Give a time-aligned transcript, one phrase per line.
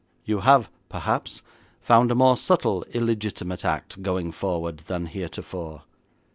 [0.25, 1.43] You have, perhaps,
[1.79, 5.83] found a more subtle illegitimate act going forward than heretofore.